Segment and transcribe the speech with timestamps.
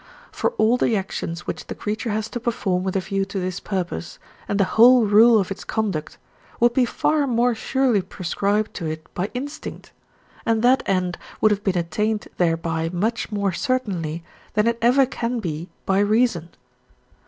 [0.31, 3.59] For all the actions which the creature has to perform with a view to this
[3.59, 6.17] purpose, and the whole rule of its conduct,
[6.59, 9.91] would be far more surely prescribed to it by instinct,
[10.43, 14.23] and that end would have been attained thereby much more certainly
[14.55, 16.49] than it ever can be by reason.